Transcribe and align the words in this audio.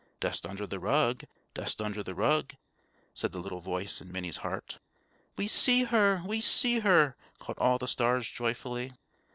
"Dust 0.19 0.47
under 0.47 0.65
the 0.65 0.79
rug! 0.79 1.25
dust 1.53 1.79
under 1.79 2.01
the 2.01 2.15
rug!" 2.15 2.55
said 3.13 3.33
the 3.33 3.37
little 3.39 3.59
voice 3.61 4.01
in 4.01 4.11
Minnie's 4.11 4.37
heart. 4.37 4.79
"We 5.37 5.45
see 5.47 5.83
her! 5.83 6.23
we 6.25 6.41
see 6.41 6.79
her!" 6.79 7.15
called 7.37 7.59
all 7.59 7.77
the 7.77 7.87
stars 7.87 8.27
joyfully. 8.27 8.93